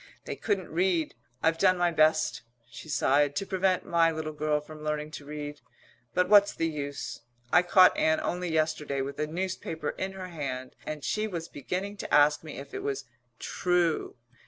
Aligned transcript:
They 0.25 0.35
couldn't 0.35 0.71
read. 0.71 1.13
I've 1.43 1.59
done 1.59 1.77
my 1.77 1.91
best," 1.91 2.41
she 2.71 2.89
sighed, 2.89 3.35
"to 3.35 3.45
prevent 3.45 3.85
my 3.85 4.09
little 4.09 4.33
girl 4.33 4.59
from 4.59 4.83
learning 4.83 5.11
to 5.11 5.25
read, 5.27 5.61
but 6.15 6.27
what's 6.27 6.55
the 6.55 6.65
use? 6.67 7.21
I 7.53 7.61
caught 7.61 7.95
Ann 7.95 8.19
only 8.19 8.51
yesterday 8.51 9.01
with 9.01 9.19
a 9.19 9.27
newspaper 9.27 9.89
in 9.91 10.13
her 10.13 10.29
hand 10.29 10.73
and 10.87 11.03
she 11.03 11.27
was 11.27 11.47
beginning 11.47 11.97
to 11.97 12.11
ask 12.11 12.43
me 12.43 12.57
if 12.57 12.73
it 12.73 12.81
was 12.81 13.05
'true.' 13.37 14.15